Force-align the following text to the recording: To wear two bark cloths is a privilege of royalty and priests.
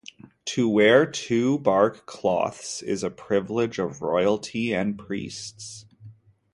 To 0.45 0.67
wear 0.67 1.05
two 1.05 1.59
bark 1.59 2.07
cloths 2.07 2.81
is 2.81 3.03
a 3.03 3.11
privilege 3.11 3.77
of 3.77 4.01
royalty 4.01 4.73
and 4.73 4.97
priests. 4.97 5.85